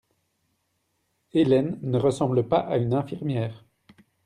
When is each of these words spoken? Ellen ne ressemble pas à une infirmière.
Ellen 1.31 1.77
ne 1.83 1.99
ressemble 1.99 2.47
pas 2.47 2.57
à 2.57 2.77
une 2.77 2.95
infirmière. 2.95 3.63